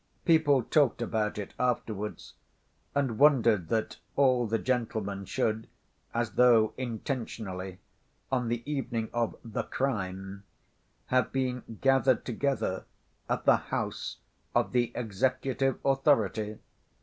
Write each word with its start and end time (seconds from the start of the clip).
People 0.25 0.63
talked 0.63 0.99
about 0.99 1.37
it 1.37 1.53
afterwards 1.59 2.33
and 2.95 3.19
wondered 3.19 3.67
that 3.67 3.97
all 4.15 4.47
the 4.47 4.57
gentlemen 4.57 5.25
should, 5.25 5.67
as 6.11 6.31
though 6.31 6.73
intentionally, 6.75 7.77
on 8.31 8.47
the 8.47 8.63
evening 8.65 9.11
of 9.13 9.35
"the 9.45 9.61
crime" 9.61 10.43
have 11.13 11.31
been 11.31 11.77
gathered 11.81 12.25
together 12.25 12.85
at 13.29 13.45
the 13.45 13.57
house 13.57 14.17
of 14.55 14.71
the 14.71 14.91
executive 14.95 15.77
authority. 15.85 16.57